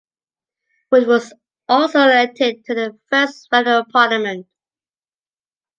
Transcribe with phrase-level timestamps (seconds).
[0.91, 1.31] Wood was
[1.69, 4.47] also elected to the first federal parliament.